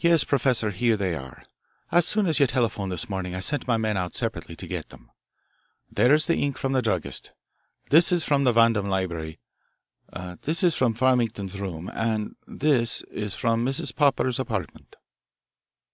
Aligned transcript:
"Yes, 0.00 0.22
Professor. 0.22 0.70
Here 0.70 0.98
they 0.98 1.14
are. 1.14 1.42
As 1.90 2.06
soon 2.06 2.26
as 2.26 2.38
you 2.38 2.46
telephoned 2.46 2.92
this 2.92 3.08
morning 3.08 3.34
I 3.34 3.40
sent 3.40 3.66
my 3.66 3.78
men 3.78 3.96
out 3.96 4.14
separately 4.14 4.54
to 4.56 4.66
get 4.66 4.90
them. 4.90 5.10
There's 5.90 6.26
the 6.26 6.36
ink 6.36 6.58
from 6.58 6.72
the 6.74 6.82
druggist, 6.82 7.32
this 7.88 8.12
is 8.12 8.22
from 8.22 8.44
the 8.44 8.52
Vandam 8.52 8.86
library, 8.86 9.40
this 10.42 10.62
is 10.62 10.76
from 10.76 10.92
Farrington's 10.92 11.58
room, 11.58 11.90
and 11.94 12.36
this 12.46 13.00
is 13.10 13.34
from 13.34 13.64
Mrs. 13.64 13.96
Popper's 13.96 14.38
apartment." 14.38 14.94